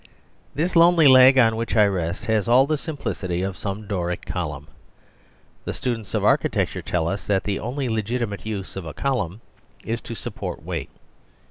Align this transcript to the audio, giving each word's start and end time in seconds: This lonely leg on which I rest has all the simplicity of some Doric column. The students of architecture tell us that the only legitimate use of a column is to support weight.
This 0.55 0.75
lonely 0.75 1.07
leg 1.07 1.37
on 1.37 1.55
which 1.55 1.75
I 1.75 1.85
rest 1.85 2.25
has 2.25 2.47
all 2.47 2.65
the 2.65 2.75
simplicity 2.75 3.43
of 3.43 3.55
some 3.55 3.85
Doric 3.85 4.25
column. 4.25 4.67
The 5.63 5.73
students 5.73 6.15
of 6.15 6.25
architecture 6.25 6.81
tell 6.81 7.07
us 7.07 7.27
that 7.27 7.43
the 7.43 7.59
only 7.59 7.87
legitimate 7.87 8.43
use 8.43 8.75
of 8.75 8.83
a 8.87 8.95
column 8.95 9.41
is 9.83 10.01
to 10.01 10.15
support 10.15 10.63
weight. 10.63 10.89